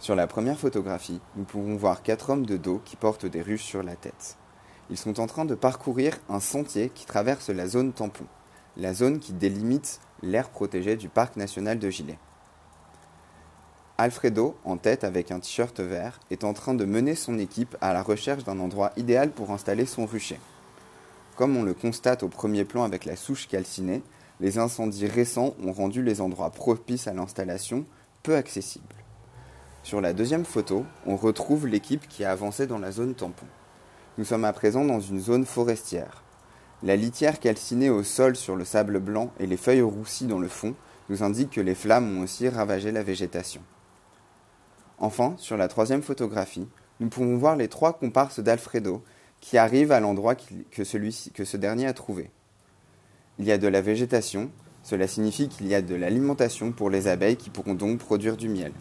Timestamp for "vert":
15.80-16.20